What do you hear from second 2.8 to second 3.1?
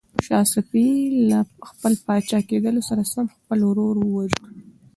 سره